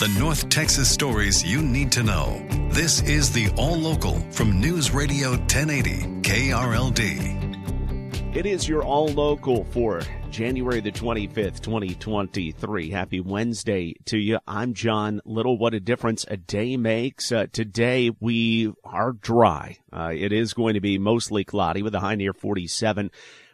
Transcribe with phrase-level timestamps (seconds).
[0.00, 2.42] The North Texas stories you need to know.
[2.70, 8.34] This is the All Local from News Radio 1080 KRLD.
[8.34, 12.88] It is your All Local for January the 25th, 2023.
[12.88, 14.38] Happy Wednesday to you.
[14.48, 15.58] I'm John Little.
[15.58, 17.30] What a difference a day makes.
[17.30, 19.76] Uh, today we are dry.
[19.92, 23.10] Uh, it is going to be mostly cloudy with a high near 47.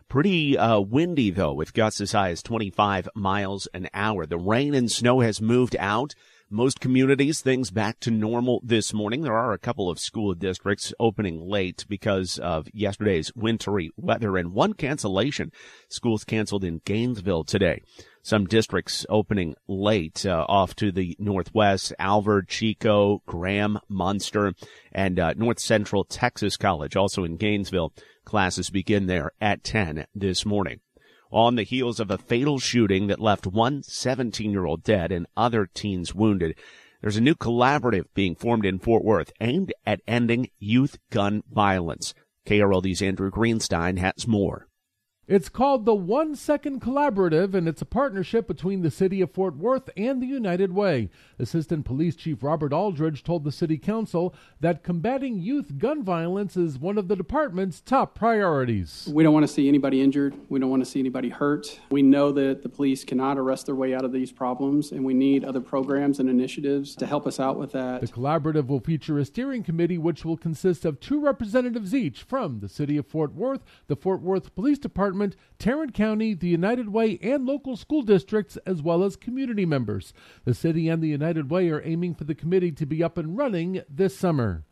[0.08, 4.26] Pretty uh, windy though, with gusts as high as 25 miles an hour.
[4.26, 6.14] The rain and snow has moved out.
[6.50, 9.22] Most communities, things back to normal this morning.
[9.22, 14.52] There are a couple of school districts opening late because of yesterday's wintry weather and
[14.52, 15.50] one cancellation.
[15.88, 17.82] Schools canceled in Gainesville today.
[18.22, 24.52] Some districts opening late uh, off to the northwest, Alvord, Chico, Graham, Muenster,
[24.92, 27.92] and uh, North Central Texas College, also in Gainesville.
[28.24, 30.78] Classes begin there at 10 this morning
[31.30, 35.26] on the heels of a fatal shooting that left one 17 year old dead and
[35.36, 36.56] other teens wounded.
[37.00, 42.14] There's a new collaborative being formed in Fort Worth aimed at ending youth gun violence.
[42.46, 44.68] KRLD's Andrew Greenstein has more.
[45.28, 49.56] It's called the One Second Collaborative, and it's a partnership between the City of Fort
[49.56, 51.10] Worth and the United Way.
[51.40, 56.78] Assistant Police Chief Robert Aldridge told the City Council that combating youth gun violence is
[56.78, 59.10] one of the department's top priorities.
[59.12, 60.36] We don't want to see anybody injured.
[60.48, 61.80] We don't want to see anybody hurt.
[61.90, 65.12] We know that the police cannot arrest their way out of these problems, and we
[65.12, 68.00] need other programs and initiatives to help us out with that.
[68.00, 72.60] The collaborative will feature a steering committee which will consist of two representatives each from
[72.60, 76.90] the City of Fort Worth, the Fort Worth Police Department, Department, Tarrant County, the United
[76.90, 80.12] Way, and local school districts, as well as community members.
[80.44, 83.34] The city and the United Way are aiming for the committee to be up and
[83.34, 84.64] running this summer.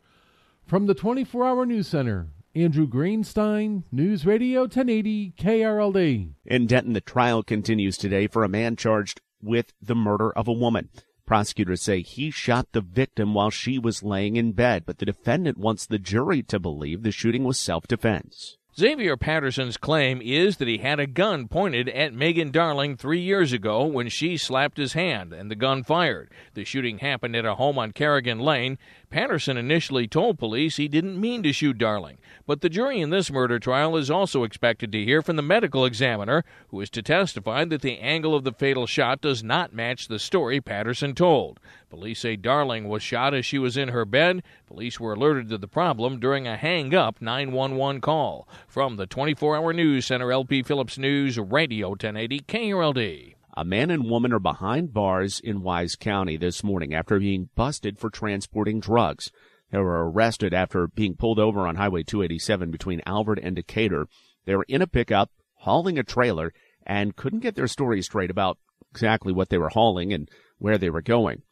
[0.67, 6.33] From the 24 Hour News Center, Andrew Greenstein, News Radio 1080 KRLD.
[6.45, 10.53] In Denton, the trial continues today for a man charged with the murder of a
[10.53, 10.91] woman.
[11.25, 15.57] Prosecutors say he shot the victim while she was laying in bed, but the defendant
[15.57, 18.59] wants the jury to believe the shooting was self defense.
[18.77, 23.53] Xavier Patterson's claim is that he had a gun pointed at Megan Darling three years
[23.53, 26.29] ago when she slapped his hand and the gun fired.
[26.55, 28.77] The shooting happened at a home on Kerrigan Lane.
[29.11, 32.19] Patterson initially told police he didn't mean to shoot Darling,
[32.49, 35.85] but the jury in this murder trial is also expected to hear from the medical
[35.85, 40.09] examiner, who is to testify that the angle of the fatal shot does not match
[40.09, 41.61] the story Patterson told.
[41.91, 44.43] Police say Darling was shot as she was in her bed.
[44.67, 48.49] Police were alerted to the problem during a hang up 911 call.
[48.75, 53.35] From the 24 hour news center, LP Phillips News, Radio 1080 KRLD.
[53.57, 58.01] A man and woman are behind bars in Wise County this morning after being busted
[58.01, 59.31] for transporting drugs.
[59.71, 64.09] They were arrested after being pulled over on Highway 287 between Alvord and Decatur.
[64.45, 66.53] They were in a pickup, hauling a trailer,
[66.85, 68.59] and couldn't get their story straight about
[68.91, 71.43] exactly what they were hauling and where they were going.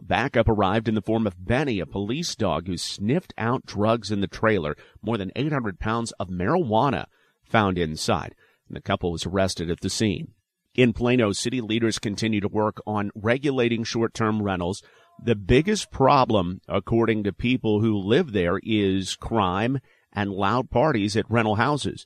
[0.00, 4.20] Backup arrived in the form of Benny, a police dog who sniffed out drugs in
[4.20, 7.06] the trailer, more than 800 pounds of marijuana
[7.44, 8.34] found inside.
[8.68, 10.32] And the couple was arrested at the scene.
[10.74, 14.82] In Plano, city leaders continue to work on regulating short-term rentals.
[15.24, 19.78] The biggest problem, according to people who live there, is crime
[20.12, 22.04] and loud parties at rental houses.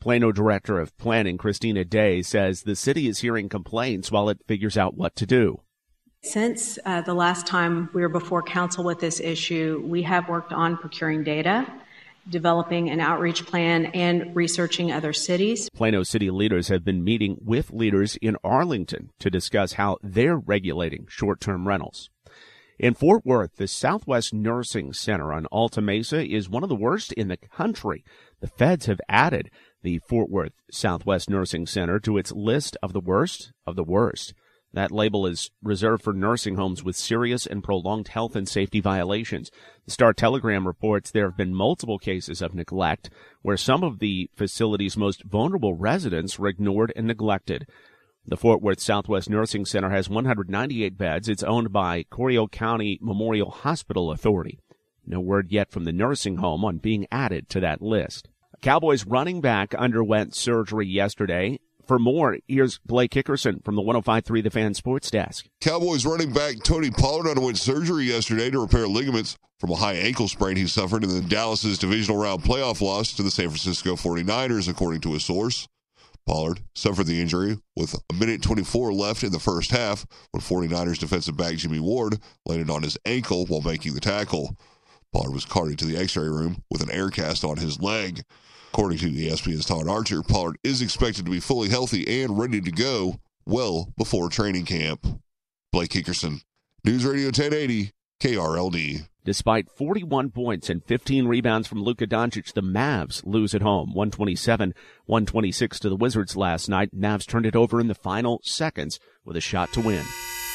[0.00, 4.76] Plano Director of Planning, Christina Day, says the city is hearing complaints while it figures
[4.76, 5.60] out what to do.
[6.22, 10.52] Since uh, the last time we were before council with this issue, we have worked
[10.52, 11.66] on procuring data,
[12.28, 15.70] developing an outreach plan, and researching other cities.
[15.70, 21.06] Plano city leaders have been meeting with leaders in Arlington to discuss how they're regulating
[21.08, 22.10] short term rentals.
[22.78, 27.14] In Fort Worth, the Southwest Nursing Center on Alta Mesa is one of the worst
[27.14, 28.04] in the country.
[28.40, 29.50] The feds have added
[29.82, 34.34] the Fort Worth Southwest Nursing Center to its list of the worst of the worst.
[34.72, 39.50] That label is reserved for nursing homes with serious and prolonged health and safety violations.
[39.84, 43.10] The Star Telegram reports there have been multiple cases of neglect
[43.42, 47.66] where some of the facility's most vulnerable residents were ignored and neglected.
[48.26, 51.28] The Fort Worth Southwest Nursing Center has 198 beds.
[51.28, 54.60] It's owned by Coryell County Memorial Hospital Authority.
[55.04, 58.28] No word yet from the nursing home on being added to that list.
[58.62, 61.58] Cowboys running back underwent surgery yesterday.
[61.90, 65.48] For more, here's Blake Hickerson from the 1053 The Fan Sports Desk.
[65.60, 70.28] Cowboys running back Tony Pollard underwent surgery yesterday to repair ligaments from a high ankle
[70.28, 74.68] sprain he suffered in the Dallas's divisional round playoff loss to the San Francisco 49ers,
[74.68, 75.66] according to a source.
[76.28, 81.00] Pollard suffered the injury with a minute 24 left in the first half when 49ers
[81.00, 84.56] defensive back Jimmy Ward landed on his ankle while making the tackle.
[85.12, 88.22] Pollard was carted to the x-ray room with an air cast on his leg.
[88.72, 92.70] According to ESPN's Todd Archer, Pollard is expected to be fully healthy and ready to
[92.70, 95.04] go well before training camp.
[95.72, 96.42] Blake Hickerson,
[96.84, 97.90] News Radio 1080,
[98.20, 99.08] KRLD.
[99.24, 105.78] Despite 41 points and 15 rebounds from Luka Doncic, the Mavs lose at home 127-126
[105.80, 106.94] to the Wizards last night.
[106.94, 110.04] Mavs turned it over in the final seconds with a shot to win.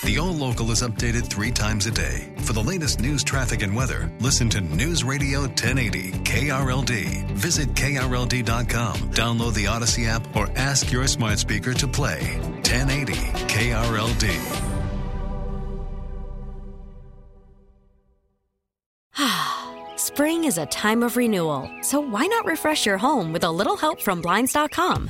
[0.06, 2.32] The All Local is updated three times a day.
[2.42, 7.26] For the latest news, traffic, and weather, listen to News Radio 1080 KRLD.
[7.32, 12.38] Visit KRLD.com, download the Audacy app, or ask your smart speaker to play
[12.70, 13.14] 1080
[13.50, 14.30] KRLD.
[19.98, 23.76] Spring is a time of renewal, so why not refresh your home with a little
[23.76, 25.10] help from Blinds.com?